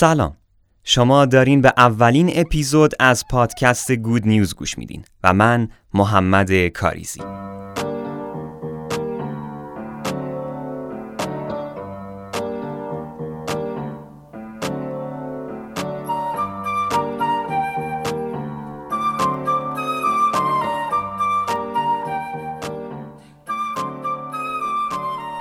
سلام. 0.00 0.36
شما 0.84 1.26
دارین 1.26 1.60
به 1.60 1.72
اولین 1.76 2.30
اپیزود 2.34 2.92
از 3.00 3.24
پادکست 3.30 3.92
گود 3.92 4.26
نیوز 4.26 4.54
گوش 4.54 4.78
میدین 4.78 5.04
و 5.24 5.32
من 5.32 5.68
محمد 5.94 6.68
کاریزی. 6.68 7.20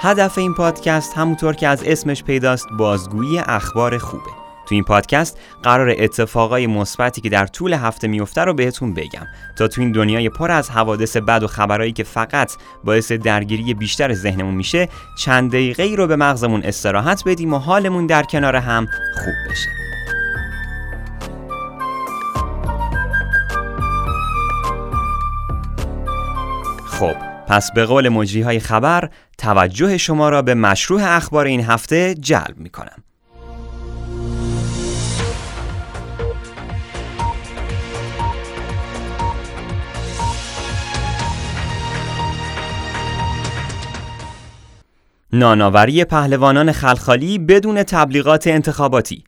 هدف 0.01 0.37
این 0.37 0.53
پادکست 0.53 1.17
همونطور 1.17 1.53
که 1.53 1.67
از 1.67 1.83
اسمش 1.83 2.23
پیداست 2.23 2.67
بازگویی 2.77 3.39
اخبار 3.39 3.97
خوبه. 3.97 4.36
تو 4.67 4.75
این 4.75 4.83
پادکست 4.83 5.37
قرار 5.63 5.95
اتفاقای 5.97 6.67
مثبتی 6.67 7.21
که 7.21 7.29
در 7.29 7.45
طول 7.45 7.73
هفته 7.73 8.07
میفته 8.07 8.41
رو 8.41 8.53
بهتون 8.53 8.93
بگم 8.93 9.27
تا 9.57 9.67
تو 9.67 9.81
این 9.81 9.91
دنیای 9.91 10.29
پر 10.29 10.51
از 10.51 10.69
حوادث 10.69 11.17
بد 11.17 11.43
و 11.43 11.47
خبرایی 11.47 11.91
که 11.91 12.03
فقط 12.03 12.53
باعث 12.83 13.11
درگیری 13.11 13.73
بیشتر 13.73 14.13
ذهنمون 14.13 14.53
میشه 14.53 14.89
چند 15.17 15.51
دقیقه 15.51 15.83
ای 15.83 15.95
رو 15.95 16.07
به 16.07 16.15
مغزمون 16.15 16.63
استراحت 16.63 17.23
بدیم 17.25 17.53
و 17.53 17.57
حالمون 17.57 18.05
در 18.05 18.23
کنار 18.23 18.55
هم 18.55 18.87
خوب 19.13 19.51
بشه 19.51 19.69
خب 26.99 27.15
پس 27.47 27.71
به 27.71 27.85
قول 27.85 28.09
مجری 28.09 28.41
های 28.41 28.59
خبر 28.59 29.09
توجه 29.37 29.97
شما 29.97 30.29
را 30.29 30.41
به 30.41 30.53
مشروع 30.53 31.01
اخبار 31.03 31.45
این 31.45 31.61
هفته 31.61 32.15
جلب 32.15 32.57
می 32.57 32.69
کنم. 32.69 33.03
ناناوری 45.33 46.03
پهلوانان 46.03 46.71
خلخالی 46.71 47.39
بدون 47.39 47.83
تبلیغات 47.83 48.47
انتخاباتی 48.47 49.23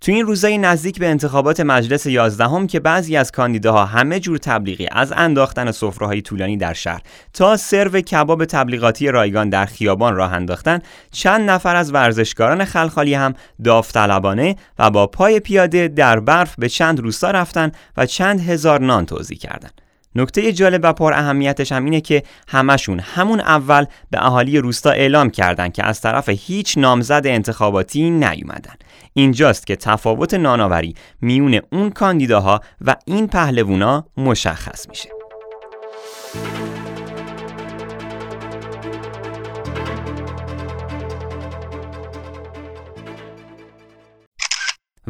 تو 0.00 0.12
این 0.12 0.26
روزای 0.26 0.58
نزدیک 0.58 0.98
به 0.98 1.08
انتخابات 1.08 1.60
مجلس 1.60 2.06
11 2.06 2.44
هم 2.44 2.66
که 2.66 2.80
بعضی 2.80 3.16
از 3.16 3.32
کاندیداها 3.32 3.84
همه 3.84 4.20
جور 4.20 4.38
تبلیغی 4.38 4.88
از 4.92 5.12
انداختن 5.16 5.70
سفره‌های 5.70 6.22
طولانی 6.22 6.56
در 6.56 6.72
شهر 6.72 7.02
تا 7.32 7.56
سرو 7.56 8.00
کباب 8.00 8.44
تبلیغاتی 8.44 9.08
رایگان 9.08 9.48
در 9.48 9.64
خیابان 9.64 10.16
راه 10.16 10.32
انداختن 10.32 10.78
چند 11.12 11.50
نفر 11.50 11.76
از 11.76 11.94
ورزشکاران 11.94 12.64
خلخالی 12.64 13.14
هم 13.14 13.34
داوطلبانه 13.64 14.56
و 14.78 14.90
با 14.90 15.06
پای 15.06 15.40
پیاده 15.40 15.88
در 15.88 16.20
برف 16.20 16.54
به 16.58 16.68
چند 16.68 17.00
روستا 17.00 17.30
رفتن 17.30 17.72
و 17.96 18.06
چند 18.06 18.40
هزار 18.40 18.80
نان 18.80 19.06
توزیع 19.06 19.38
کردند. 19.38 19.80
نکته 20.14 20.52
جالب 20.52 20.80
و 20.84 20.92
پر 20.92 21.12
اهمیتش 21.12 21.72
هم 21.72 21.84
اینه 21.84 22.00
که 22.00 22.22
همشون 22.48 23.00
همون 23.00 23.40
اول 23.40 23.84
به 24.10 24.26
اهالی 24.26 24.58
روستا 24.58 24.90
اعلام 24.90 25.30
کردند 25.30 25.72
که 25.72 25.86
از 25.86 26.00
طرف 26.00 26.28
هیچ 26.28 26.78
نامزد 26.78 27.22
انتخاباتی 27.24 28.10
نیومدن. 28.10 28.74
اینجاست 29.12 29.66
که 29.66 29.76
تفاوت 29.76 30.34
ناناوری 30.34 30.94
میون 31.20 31.60
اون 31.72 31.90
کاندیداها 31.90 32.60
و 32.80 32.96
این 33.06 33.26
پهلوونا 33.28 34.06
مشخص 34.16 34.88
میشه. 34.88 35.08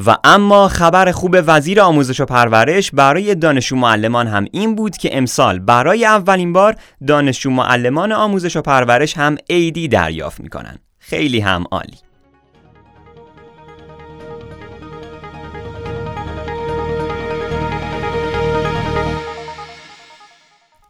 و 0.07 0.17
اما 0.25 0.69
خبر 0.69 1.13
خوب 1.13 1.37
وزیر 1.47 1.81
آموزش 1.81 2.21
و 2.21 2.25
پرورش 2.25 2.91
برای 2.91 3.35
دانشجو 3.35 3.77
معلمان 3.77 4.27
هم 4.27 4.47
این 4.53 4.75
بود 4.75 4.97
که 4.97 5.19
امسال 5.19 5.59
برای 5.59 6.05
اولین 6.05 6.53
بار 6.53 6.77
دانشجو 7.07 7.51
معلمان 7.51 8.13
آموزش 8.13 8.57
و 8.57 8.63
پرورش 8.63 9.17
هم 9.17 9.37
عیدی 9.51 9.89
دریافت 9.89 10.41
می‌کنن 10.41 10.79
خیلی 10.99 11.41
هم 11.41 11.65
عالی. 11.71 11.97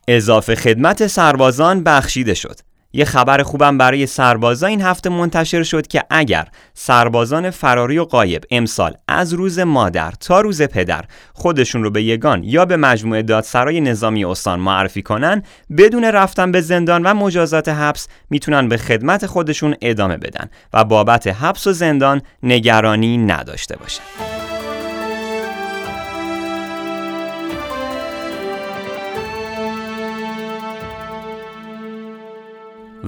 اضافه 0.08 0.54
خدمت 0.54 1.06
سربازان 1.06 1.82
بخشیده 1.82 2.34
شد. 2.34 2.60
یه 2.96 3.04
خبر 3.04 3.42
خوبم 3.42 3.78
برای 3.78 4.06
سربازا. 4.06 4.66
این 4.66 4.82
هفته 4.82 5.10
منتشر 5.10 5.62
شد 5.62 5.86
که 5.86 6.04
اگر 6.10 6.48
سربازان 6.74 7.50
فراری 7.50 7.98
و 7.98 8.04
قایب 8.04 8.44
امسال 8.50 8.94
از 9.08 9.32
روز 9.32 9.58
مادر 9.58 10.10
تا 10.20 10.40
روز 10.40 10.62
پدر 10.62 11.04
خودشون 11.32 11.82
رو 11.82 11.90
به 11.90 12.02
یگان 12.02 12.44
یا 12.44 12.64
به 12.64 12.76
مجموعه 12.76 13.22
دادسرای 13.22 13.80
نظامی 13.80 14.24
استان 14.24 14.60
معرفی 14.60 15.02
کنن 15.02 15.42
بدون 15.78 16.04
رفتن 16.04 16.52
به 16.52 16.60
زندان 16.60 17.02
و 17.02 17.14
مجازات 17.14 17.68
حبس 17.68 18.08
می‌تونن 18.30 18.68
به 18.68 18.76
خدمت 18.76 19.26
خودشون 19.26 19.74
ادامه 19.82 20.16
بدن 20.16 20.50
و 20.72 20.84
بابت 20.84 21.26
حبس 21.26 21.66
و 21.66 21.72
زندان 21.72 22.22
نگرانی 22.42 23.18
نداشته 23.18 23.76
باشن. 23.76 24.33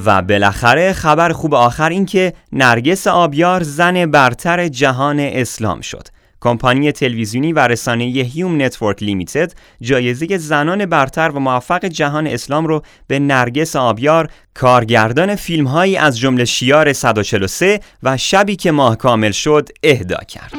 و 0.05 0.23
بالاخره 0.23 0.93
خبر 0.93 1.33
خوب 1.33 1.55
آخر 1.55 1.89
این 1.89 2.07
که 2.07 2.33
نرگس 2.53 3.07
آبیار 3.07 3.63
زن 3.63 4.07
برتر 4.07 4.69
جهان 4.69 5.21
اسلام 5.21 5.81
شد. 5.81 6.09
کمپانی 6.41 6.93
تلویزیونی 6.93 7.53
و 7.53 7.59
رسانه 7.59 8.05
Hum 8.05 8.63
Network 8.63 9.03
Limited 9.03 9.53
جایزه 9.81 10.39
زنان 10.39 10.87
برتر 10.87 11.29
و 11.29 11.41
موفق 11.41 11.85
جهان 11.85 12.27
اسلام 12.27 12.67
رو 12.67 12.83
به 13.07 13.19
نرگس 13.19 13.77
آبیار 13.77 14.29
کارگردان 14.55 15.35
فیلم 15.35 15.67
هایی 15.67 15.97
از 15.97 16.19
جمله 16.19 16.45
شیار 16.45 16.93
143 16.93 17.81
و 18.03 18.17
شبی 18.17 18.57
که 18.57 18.71
ماه 18.71 18.97
کامل 18.97 19.31
شد 19.31 19.69
اهدا 19.83 20.19
کرد. 20.29 20.53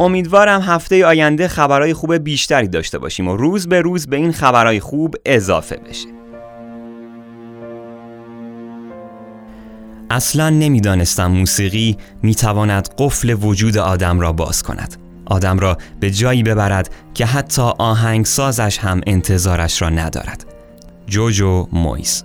امیدوارم 0.00 0.60
هفته 0.60 1.06
آینده 1.06 1.48
خبرهای 1.48 1.94
خوب 1.94 2.14
بیشتری 2.14 2.68
داشته 2.68 2.98
باشیم 2.98 3.28
و 3.28 3.36
روز 3.36 3.68
به 3.68 3.80
روز 3.80 4.06
به 4.06 4.16
این 4.16 4.32
خبرهای 4.32 4.80
خوب 4.80 5.14
اضافه 5.24 5.76
بشه. 5.76 6.23
اصلا 10.10 10.50
نمی‌دانستم 10.50 11.26
موسیقی 11.26 11.96
می‌تواند 12.22 12.88
قفل 12.98 13.36
وجود 13.40 13.78
آدم 13.78 14.20
را 14.20 14.32
باز 14.32 14.62
کند. 14.62 14.96
آدم 15.26 15.58
را 15.58 15.78
به 16.00 16.10
جایی 16.10 16.42
ببرد 16.42 16.94
که 17.14 17.26
حتی 17.26 17.62
آهنگسازش 17.62 18.78
هم 18.78 19.00
انتظارش 19.06 19.82
را 19.82 19.88
ندارد. 19.88 20.44
جوجو 21.06 21.68
مویز 21.72 22.24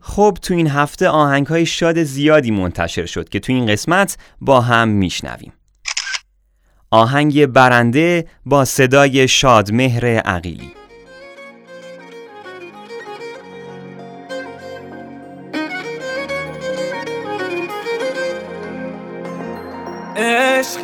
خب 0.00 0.38
تو 0.42 0.54
این 0.54 0.66
هفته 0.66 1.08
آهنگ 1.08 1.46
های 1.46 1.66
شاد 1.66 2.02
زیادی 2.02 2.50
منتشر 2.50 3.06
شد 3.06 3.28
که 3.28 3.40
تو 3.40 3.52
این 3.52 3.66
قسمت 3.66 4.18
با 4.40 4.60
هم 4.60 4.88
میشنویم. 4.88 5.52
آهنگ 6.90 7.46
برنده 7.46 8.26
با 8.46 8.64
صدای 8.64 9.28
شادمهر 9.28 10.06
عقیلی. 10.06 10.79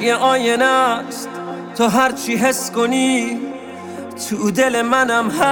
یه 0.07 0.15
آینه 0.15 0.65
است. 0.65 1.29
تو 1.79 1.89
هرچی 1.89 2.37
حس 2.37 2.71
کنی 2.71 3.41
تو 4.29 4.51
دل 4.51 4.83
منم 4.83 5.31
هست. 5.31 5.47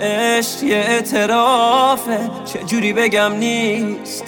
عشق 0.00 0.62
یه 0.62 0.76
اعترافه 0.76 2.30
چجوری 2.44 2.92
بگم 2.92 3.32
نیست. 3.32 4.24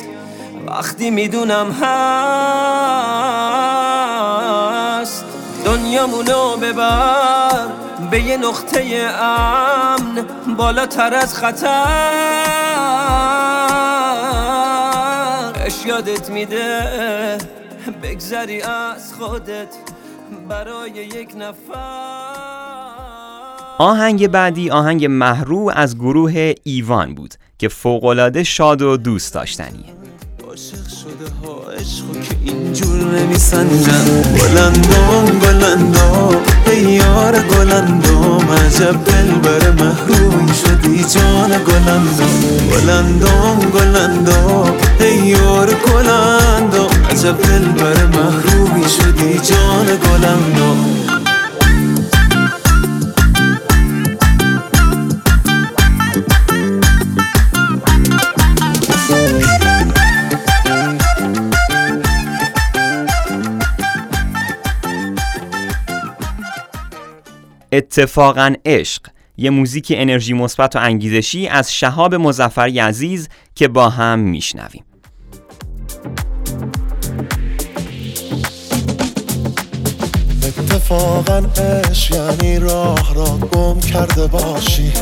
وقتی 0.66 1.10
می‌دونم 1.10 1.70
هست. 1.70 1.84
دنیامونو 5.64 6.56
ببر 6.56 7.66
به 8.10 8.20
یه 8.22 8.36
نقطه 8.36 9.10
امن 9.22 10.26
بالاتر 10.56 11.14
از 11.14 11.34
خطر. 11.34 12.78
یادت 15.86 16.30
میده. 16.30 17.38
بگذری 18.02 18.62
از 18.62 19.14
خودت 19.14 19.76
برای 20.48 20.90
یک 20.90 21.34
نفر. 21.36 22.38
آهنگ 23.78 24.28
بعدی 24.28 24.70
آهنگ 24.70 25.04
محرو 25.04 25.70
از 25.74 25.98
گروه 25.98 26.54
ایوان 26.62 27.14
بود 27.14 27.34
که 27.58 27.68
فوقالعاده 27.68 28.44
شاد 28.44 28.82
و 28.82 28.96
دوست 28.96 29.34
داشتنیه. 29.34 29.97
شده 31.18 31.30
ها 31.44 31.70
عشقو 31.70 32.12
که 32.12 32.36
اینجور 32.44 32.96
نمیسنجن 32.96 34.22
گلندم 34.40 35.38
گلندم 35.42 36.36
ای 36.66 36.82
یار 36.82 37.38
گلندم. 37.42 38.50
عجب 38.66 39.04
دل 39.04 39.30
بر 39.42 39.70
محروی 39.70 40.54
شدی 40.54 41.04
جان 41.04 41.50
گلندم. 41.50 42.28
گلندم 42.72 43.70
گلندم 43.74 44.74
ای 45.00 45.16
یار 45.16 45.74
گلندم. 45.86 46.88
عجب 47.10 47.42
دل 47.42 47.64
بر 47.64 48.06
محروی 48.06 48.88
شدی 48.88 49.38
جان 49.38 49.86
گلندم. 49.86 51.07
اتفاقا 67.78 68.54
عشق 68.64 69.02
یه 69.36 69.50
موزیک 69.50 69.92
انرژی 69.96 70.32
مثبت 70.34 70.76
و 70.76 70.78
انگیزشی 70.78 71.48
از 71.48 71.74
شهاب 71.74 72.14
مزفر 72.14 72.68
عزیز 72.68 73.28
که 73.54 73.68
با 73.68 73.88
هم 73.88 74.18
میشنویم. 74.18 74.84
اتفاقا 80.42 81.42
عشق 81.62 82.14
یعنی 82.14 82.58
راه 82.58 83.14
را 83.14 83.38
گم 83.52 83.80
کرده 83.80 84.26
باشی. 84.26 84.92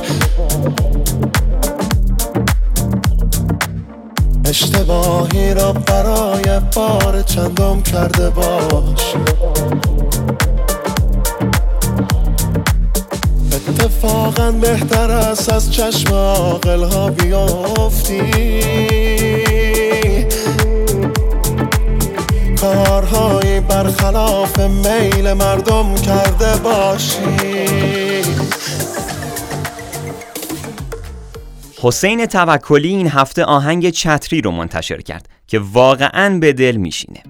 اشتباهی 4.44 5.55
را 5.55 5.73
برای 5.73 6.61
بار 6.76 7.23
چندم 7.23 7.82
کرده 7.82 8.31
باشی. 8.31 9.17
اتفاقا 14.06 14.53
بهتر 14.53 15.11
است 15.11 15.53
از 15.53 15.73
چشم 15.73 16.12
آقل 16.14 16.82
ها 16.82 17.11
بیافتی. 17.11 18.23
کارهایی 22.61 23.61
برخلاف 23.61 24.58
میل 24.61 25.32
مردم 25.32 25.94
کرده 25.94 26.56
باشی. 26.56 27.26
حسین 31.82 32.26
توکلی 32.26 32.88
این 32.88 33.09
هفته 33.09 33.44
آهنگ 33.44 33.91
چتری 33.91 34.41
رو 34.41 34.50
منتشر 34.50 35.00
کرد 35.00 35.29
که 35.47 35.61
واقعا 35.73 36.38
به 36.38 36.52
دل 36.52 36.76
میشینه. 36.76 37.23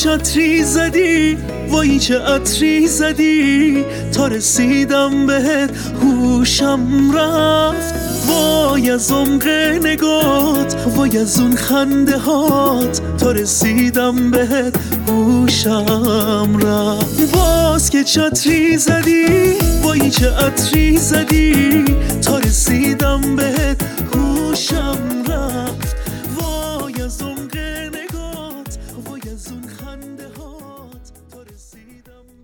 چتری 0.00 0.64
زدی؟ 0.64 1.36
وای 1.68 1.98
چه 1.98 2.18
عطری 2.18 2.88
زدی؟ 2.88 3.84
تا 4.12 4.26
رسیدم 4.26 5.26
بهت 5.26 5.70
هوشم 6.02 7.12
رفت. 7.16 7.94
وای 8.26 8.90
از 8.90 9.12
عمق 9.12 9.48
نگات 9.84 10.76
وای 10.96 11.18
از 11.18 11.40
اون 11.40 11.56
خنده 11.56 12.18
هات. 12.18 13.00
تا 13.18 13.32
رسیدم 13.32 14.30
بهت 14.30 14.76
هوشم 15.08 16.58
رفت. 16.62 17.34
باز 17.34 17.90
که 17.90 18.04
چتری 18.04 18.78
زدی؟ 18.78 19.54
وای 19.82 20.10
چه 20.10 20.30
عطری 20.30 20.96
زدی؟ 20.96 21.84
تا 22.22 22.38
رسیدم 22.38 23.36
بهت 23.36 23.82
هوشم 24.14 25.19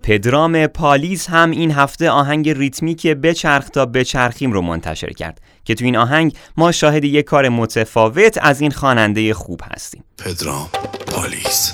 پدرام 0.07 0.67
پالیز 0.67 1.27
هم 1.27 1.51
این 1.51 1.71
هفته 1.71 2.09
آهنگ 2.09 2.49
ریتمیک 2.49 3.07
بچرخ 3.07 3.69
تا 3.69 3.85
بچرخیم 3.85 4.51
رو 4.51 4.61
منتشر 4.61 5.09
کرد 5.09 5.41
که 5.65 5.75
تو 5.75 5.85
این 5.85 5.97
آهنگ 5.97 6.33
ما 6.57 6.71
شاهد 6.71 7.03
یک 7.03 7.25
کار 7.25 7.49
متفاوت 7.49 8.37
از 8.41 8.61
این 8.61 8.71
خواننده 8.71 9.33
خوب 9.33 9.61
هستیم. 9.63 10.03
پدرام 10.17 10.69
پالیس. 11.11 11.73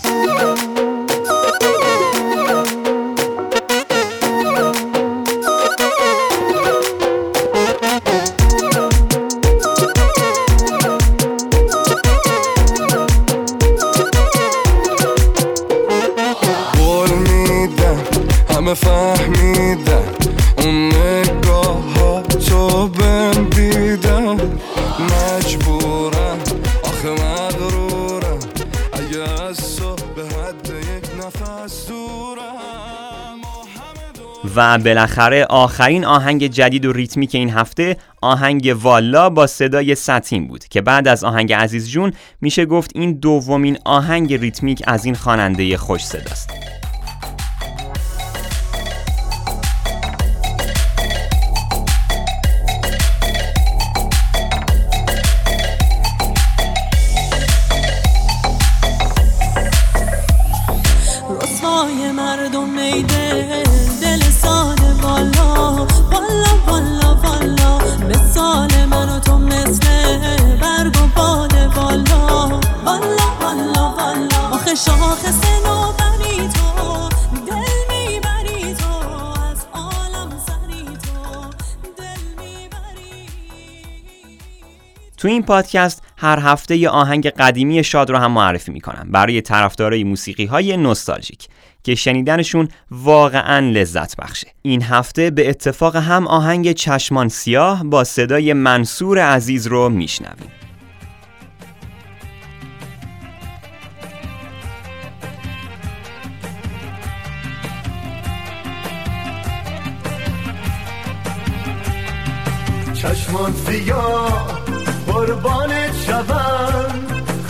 و 34.55 34.77
بالاخره 34.77 35.45
آخرین 35.45 36.05
آهنگ 36.05 36.47
جدید 36.47 36.85
و 36.85 36.93
ریتمیک 36.93 37.35
این 37.35 37.49
هفته 37.49 37.97
آهنگ 38.21 38.75
والا 38.81 39.29
با 39.29 39.47
صدای 39.47 39.95
سطیم 39.95 40.47
بود 40.47 40.65
که 40.65 40.81
بعد 40.81 41.07
از 41.07 41.23
آهنگ 41.23 41.53
عزیز 41.53 41.89
جون 41.89 42.13
میشه 42.41 42.65
گفت 42.65 42.91
این 42.95 43.13
دومین 43.13 43.77
آهنگ 43.85 44.33
ریتمیک 44.33 44.83
از 44.87 45.05
این 45.05 45.15
خواننده 45.15 45.77
خوش 45.77 46.05
صداست. 46.05 46.62
تو 85.23 85.29
این 85.29 85.43
پادکست 85.43 86.03
هر 86.17 86.39
هفته 86.39 86.77
یه 86.77 86.89
آهنگ 86.89 87.27
قدیمی 87.27 87.83
شاد 87.83 88.09
رو 88.09 88.17
هم 88.17 88.31
معرفی 88.31 88.71
می‌کنم 88.71 89.07
برای 89.11 89.41
طرفدارای 89.41 90.03
موسیقی 90.03 90.45
های 90.45 90.77
نوستالژیک 90.77 91.47
که 91.83 91.95
شنیدنشون 91.95 92.67
واقعا 92.91 93.59
لذت 93.59 94.15
بخشه. 94.15 94.47
این 94.61 94.81
هفته 94.81 95.31
به 95.31 95.49
اتفاق 95.49 95.95
هم 95.95 96.27
آهنگ 96.27 96.71
چشمان 96.71 97.29
سیاه 97.29 97.83
با 97.83 98.03
صدای 98.03 98.53
منصور 98.53 99.19
عزیز 99.19 99.67
رو 99.67 99.89
میشنویم. 99.89 100.51
چشمان 112.93 113.51
سیاه 113.51 114.63
قربانت 115.13 115.95
شوم. 116.05 116.93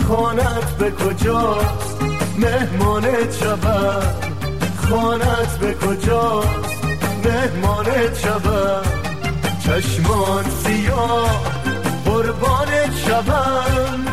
خانت 0.08 0.76
به 0.78 0.90
کجاست؟ 0.90 2.02
مهمانت 2.38 3.32
شوم. 3.40 4.02
خانت 4.76 5.58
به 5.58 5.74
کجاست؟ 5.74 6.84
مهمانت 7.24 8.18
شوم. 8.18 8.82
چشمان 9.64 10.44
سیاه. 10.44 11.42
قربانت 12.04 12.96
شوم. 13.06 14.04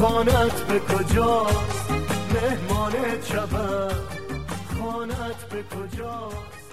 خانت 0.00 0.56
به 0.68 0.78
کجاست؟ 0.80 1.90
مهمانت 2.34 3.26
شوم. 3.32 3.88
خانت 4.78 5.48
به 5.50 5.62
کجاست؟ 5.62 6.65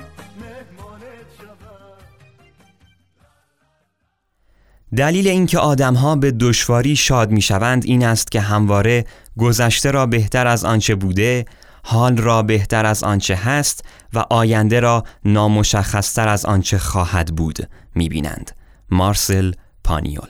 دلیل 4.98 5.28
اینکه 5.28 5.60
آدمها 5.60 6.16
به 6.16 6.32
دشواری 6.32 6.96
شاد 6.96 7.32
می‌شوند 7.32 7.86
این 7.86 8.06
است 8.06 8.32
که 8.32 8.42
همواره 8.42 9.06
گذشته 9.38 9.92
را 9.92 10.06
بهتر 10.06 10.48
از 10.48 10.66
آنچه 10.66 10.96
بوده 10.96 11.46
حال 11.84 12.18
را 12.18 12.42
بهتر 12.42 12.86
از 12.86 13.04
آنچه 13.04 13.36
هست 13.36 13.86
و 14.14 14.26
آینده 14.30 14.80
را 14.80 15.04
نامشخصتر 15.26 16.28
از 16.28 16.46
آنچه 16.46 16.78
خواهد 16.78 17.36
بود 17.36 17.70
می‌بینند. 17.96 18.52
مارسل 18.92 19.52
پانیول. 19.84 20.30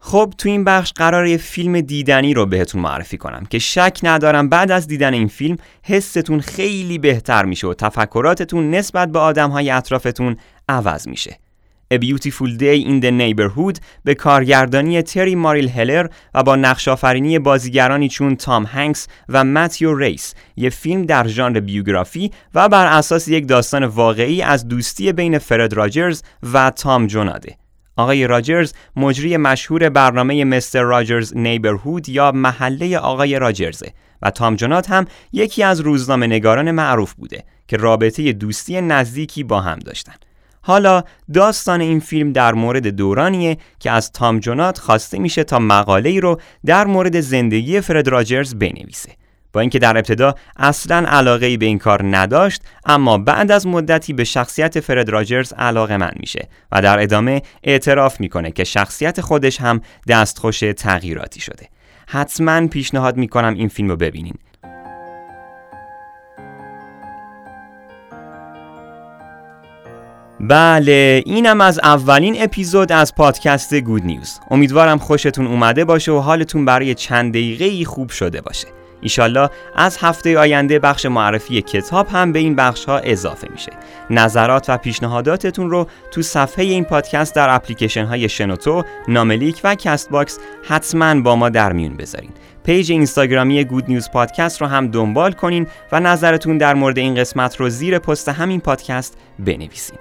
خب 0.00 0.34
تو 0.38 0.48
این 0.48 0.64
بخش 0.64 0.92
قرار 0.92 1.26
یه 1.26 1.36
فیلم 1.36 1.80
دیدنی 1.80 2.34
رو 2.34 2.46
بهتون 2.46 2.80
معرفی 2.80 3.16
کنم 3.16 3.46
که 3.50 3.58
شک 3.58 3.98
ندارم 4.02 4.48
بعد 4.48 4.70
از 4.70 4.86
دیدن 4.86 5.14
این 5.14 5.28
فیلم 5.28 5.56
حستون 5.82 6.40
خیلی 6.40 6.98
بهتر 6.98 7.44
میشه 7.44 7.66
و 7.66 7.74
تفکراتتون 7.74 8.70
نسبت 8.70 9.12
به 9.12 9.18
آدمهای 9.18 9.70
اطرافتون 9.70 10.36
عوض 10.68 11.08
میشه. 11.08 11.41
A 11.92 11.98
Beautiful 11.98 12.50
Day 12.58 12.78
in 12.78 13.00
the 13.02 13.10
Neighborhood 13.10 13.78
به 14.04 14.14
کارگردانی 14.14 15.02
تری 15.02 15.34
ماریل 15.34 15.68
هلر 15.68 16.06
و 16.34 16.42
با 16.42 16.56
نقشافرینی 16.56 17.38
بازیگرانی 17.38 18.08
چون 18.08 18.36
تام 18.36 18.64
هنگس 18.64 19.08
و 19.28 19.44
متیو 19.44 19.94
ریس 19.94 20.34
یه 20.56 20.70
فیلم 20.70 21.02
در 21.02 21.28
ژانر 21.28 21.60
بیوگرافی 21.60 22.30
و 22.54 22.68
بر 22.68 22.86
اساس 22.86 23.28
یک 23.28 23.48
داستان 23.48 23.84
واقعی 23.84 24.42
از 24.42 24.68
دوستی 24.68 25.12
بین 25.12 25.38
فرد 25.38 25.72
راجرز 25.72 26.22
و 26.52 26.70
تام 26.70 27.06
جوناده 27.06 27.56
آقای 27.96 28.26
راجرز 28.26 28.72
مجری 28.96 29.36
مشهور 29.36 29.88
برنامه 29.88 30.44
مستر 30.44 30.82
راجرز 30.82 31.36
نیبرهود 31.36 32.08
یا 32.08 32.32
محله 32.32 32.98
آقای 32.98 33.38
راجرزه 33.38 33.92
و 34.22 34.30
تام 34.30 34.56
جونات 34.56 34.90
هم 34.90 35.06
یکی 35.32 35.62
از 35.62 35.80
روزنامه 35.80 36.26
نگاران 36.26 36.70
معروف 36.70 37.14
بوده 37.14 37.44
که 37.68 37.76
رابطه 37.76 38.32
دوستی 38.32 38.80
نزدیکی 38.80 39.44
با 39.44 39.60
هم 39.60 39.78
داشتن. 39.78 40.14
حالا 40.62 41.02
داستان 41.34 41.80
این 41.80 42.00
فیلم 42.00 42.32
در 42.32 42.54
مورد 42.54 42.86
دورانیه 42.86 43.58
که 43.80 43.90
از 43.90 44.12
تام 44.12 44.38
جونات 44.38 44.78
خواسته 44.78 45.18
میشه 45.18 45.44
تا 45.44 45.58
مقاله 45.58 46.10
ای 46.10 46.20
رو 46.20 46.40
در 46.66 46.86
مورد 46.86 47.20
زندگی 47.20 47.80
فرد 47.80 48.08
راجرز 48.08 48.54
بنویسه. 48.54 49.12
با 49.52 49.60
اینکه 49.60 49.78
در 49.78 49.96
ابتدا 49.96 50.34
اصلا 50.56 51.08
علاقه 51.08 51.56
به 51.56 51.66
این 51.66 51.78
کار 51.78 52.16
نداشت 52.16 52.62
اما 52.84 53.18
بعد 53.18 53.50
از 53.52 53.66
مدتی 53.66 54.12
به 54.12 54.24
شخصیت 54.24 54.80
فرد 54.80 55.08
راجرز 55.08 55.52
علاقه 55.52 55.96
من 55.96 56.12
میشه 56.16 56.48
و 56.72 56.82
در 56.82 57.02
ادامه 57.02 57.42
اعتراف 57.62 58.20
می‌کنه 58.20 58.50
که 58.50 58.64
شخصیت 58.64 59.20
خودش 59.20 59.60
هم 59.60 59.80
دستخوش 60.08 60.60
تغییراتی 60.76 61.40
شده 61.40 61.68
حتما 62.06 62.66
پیشنهاد 62.66 63.16
می‌کنم 63.16 63.54
این 63.54 63.68
فیلم 63.68 63.88
رو 63.88 63.96
ببینین 63.96 64.34
بله 70.42 71.22
اینم 71.26 71.60
از 71.60 71.80
اولین 71.82 72.42
اپیزود 72.42 72.92
از 72.92 73.14
پادکست 73.14 73.74
Good 73.74 74.04
News. 74.04 74.40
امیدوارم 74.50 74.98
خوشتون 74.98 75.46
اومده 75.46 75.84
باشه 75.84 76.12
و 76.12 76.18
حالتون 76.18 76.64
برای 76.64 76.94
چند 76.94 77.32
دقیقه 77.32 77.84
خوب 77.84 78.10
شده 78.10 78.40
باشه. 78.40 78.68
ایشالله 79.00 79.50
از 79.76 79.98
هفته 80.00 80.38
آینده 80.38 80.78
بخش 80.78 81.06
معرفی 81.06 81.62
کتاب 81.62 82.08
هم 82.08 82.32
به 82.32 82.38
این 82.38 82.56
بخش 82.56 82.84
ها 82.84 82.98
اضافه 82.98 83.48
میشه. 83.52 83.72
نظرات 84.10 84.70
و 84.70 84.76
پیشنهاداتتون 84.76 85.70
رو 85.70 85.86
تو 86.10 86.22
صفحه 86.22 86.64
این 86.64 86.84
پادکست 86.84 87.34
در 87.34 87.54
اپلیکیشن 87.54 88.04
های 88.04 88.28
شنوتو، 88.28 88.82
ناملیک 89.08 89.60
و 89.64 89.74
Castbox 89.74 90.38
حتما 90.68 91.20
با 91.20 91.36
ما 91.36 91.48
در 91.48 91.72
میون 91.72 91.96
بذارین. 91.96 92.30
page 92.64 92.92
اینستاگرامی 92.92 93.64
Good 93.64 93.84
News 93.88 94.10
Podcast 94.10 94.60
رو 94.60 94.66
هم 94.66 94.88
دنبال 94.88 95.32
کنین 95.32 95.66
و 95.92 96.00
نظرتون 96.00 96.58
در 96.58 96.74
مورد 96.74 96.98
این 96.98 97.14
قسمت 97.14 97.56
رو 97.56 97.68
زیر 97.68 97.98
پست 97.98 98.28
همین 98.28 98.60
پادکست 98.60 99.18
بنویسین. 99.38 99.98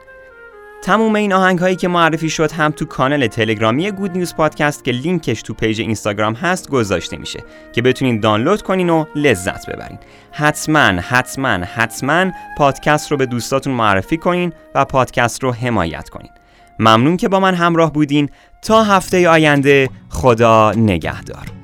تموم 0.82 1.16
این 1.16 1.34
آهنگ 1.34 1.60
هایی 1.60 1.76
که 1.76 1.88
معرفی 1.88 2.30
شد 2.30 2.52
هم 2.52 2.72
تو 2.72 2.86
کانال 2.86 3.28
تلگرامی 3.28 3.92
Good 3.92 4.12
News 4.12 4.36
Podcast 4.36 4.84
که 4.84 4.92
لینکش 4.92 5.42
تو 5.42 5.54
page 5.54 5.82
اینستاگرام 5.82 6.34
هست 6.34 6.70
گذاشته 6.70 7.18
میشه 7.18 7.44
که 7.74 7.82
بتونین 7.82 8.20
دانلود 8.20 8.62
کنین 8.62 8.90
و 8.90 9.06
لذت 9.16 9.70
ببرین. 9.70 10.00
حتما 10.32 10.80
حتما 10.80 11.50
حتما 11.50 12.32
پادکست 12.58 13.12
رو 13.12 13.18
به 13.18 13.26
دوستاتون 13.26 13.74
معرفی 13.74 14.18
کنین 14.18 14.54
و 14.76 14.86
پادکست 14.86 15.44
رو 15.44 15.52
حمایت 15.52 16.10
کنین. 16.10 16.32
ممنون 16.80 17.18
که 17.18 17.30
با 17.30 17.40
من 17.40 17.54
همراه 17.54 17.94
بودین. 17.94 18.30
تا 18.62 18.84
هفته 18.84 19.30
آینده 19.30 19.90
خدا 20.10 20.72
نگهدار. 20.72 21.61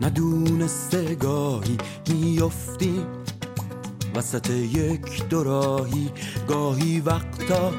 ندونسته 0.00 1.14
گاهی 1.14 1.76
میفتیم 2.08 3.06
وسط 4.14 4.50
یک 4.50 5.28
دوراهی 5.28 6.10
گاهی 6.48 7.00
وقتا 7.00 7.72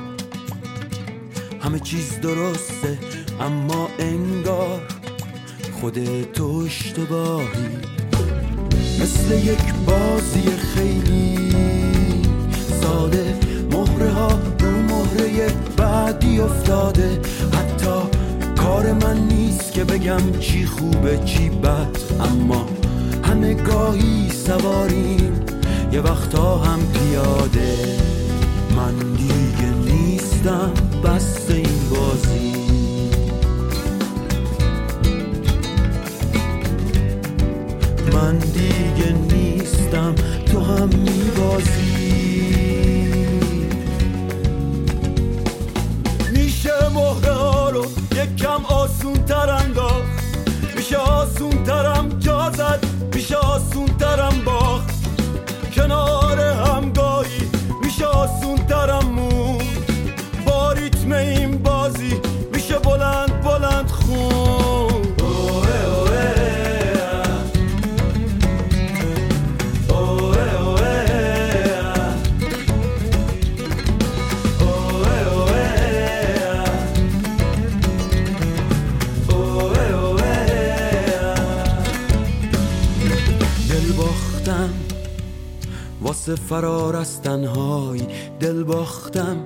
همه 1.62 1.80
چیز 1.80 2.20
درسته 2.20 3.00
اما 3.40 3.90
انگار 4.00 4.82
خود 5.82 6.24
تو 6.34 6.63
اشتباهی 6.66 7.48
مثل 9.01 9.34
یک 9.46 9.74
بازی 9.86 10.50
خیلی 10.51 11.51
ساده 12.82 13.40
مهره 13.72 14.12
ها 14.12 14.40
رو 14.60 14.72
مهره 14.72 15.54
بعدی 15.78 16.40
افتاده. 16.40 17.20
حتی 17.54 18.21
کار 18.72 18.94
من 18.94 19.18
نیست 19.18 19.74
که 19.74 19.84
بگم 19.84 20.40
چی 20.40 20.66
خوبه 20.66 21.20
چی 21.25 21.50
بد. 21.50 21.98
اما 22.20 22.66
همه 23.24 23.54
گاهی 23.54 24.30
سواریم. 24.30 25.40
یه 25.92 26.01
وقتا 26.01 26.58
هم 26.58 26.80
پیاده 26.80 27.98
من 28.75 28.94
دیگه 29.18 29.94
نیستم. 29.94 30.72
بس 31.04 31.51
این 31.51 31.90
بازی. 31.90 32.54
من 38.13 38.38
دیگه 38.38 39.13
نیستم. 39.36 40.16
تو 40.46 40.60
هم 40.60 40.90
آسون 53.34 53.86
ترم 54.00 54.42
باخت 54.46 54.61
واسه 86.02 86.36
فرار 86.36 86.96
از 86.96 87.22
تنهایی 87.22 88.08
دل 88.40 88.64
باختم. 88.64 89.38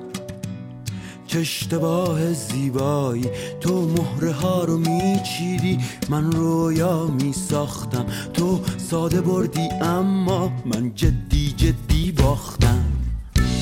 چه 1.28 1.40
اشتباه 1.40 2.34
زیبایی. 2.34 3.26
تو 3.62 3.88
مهره 3.88 4.32
ها 4.32 4.64
رو 4.64 4.78
میچیدی 4.78 5.80
من 6.10 6.32
رویا 6.32 7.08
میساختم. 7.08 8.06
تو 8.34 8.60
ساده 8.78 9.22
بردی 9.22 9.70
اما 9.82 10.52
من 10.66 10.92
جدی 10.96 11.54
جدی 11.58 12.12
باختم. 12.12 12.84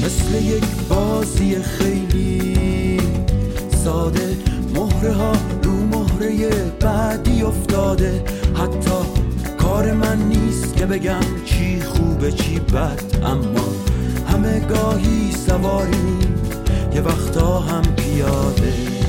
مثل 0.06 0.44
یک 0.44 0.66
بازی 0.90 1.56
خیلی 1.56 3.00
ساده. 3.84 4.38
مهره 4.76 5.14
ها 5.14 5.34
رو 5.64 5.72
مهره 5.72 6.72
بعدی 6.80 7.42
افتاده. 7.42 8.24
حتی 8.56 9.23
کار 9.64 9.92
من 9.94 10.18
نیست 10.18 10.76
که 10.76 10.86
بگم 10.86 11.44
چی 11.46 11.82
خوبه 11.82 12.32
چی 12.32 12.60
بد 12.60 13.26
اما 13.26 13.66
همه 14.28 14.60
گاهی 14.60 15.32
سواریم 15.32 16.20
یه 16.94 17.02
وقتا 17.02 17.60
هم 17.60 17.82
پیاده. 17.96 19.03